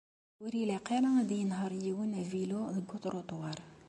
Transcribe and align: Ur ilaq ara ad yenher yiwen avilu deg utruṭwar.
Ur 0.43 0.51
ilaq 0.61 0.87
ara 0.97 1.09
ad 1.21 1.29
yenher 1.39 1.73
yiwen 1.83 2.17
avilu 2.21 2.59
deg 2.75 2.91
utruṭwar. 2.95 3.57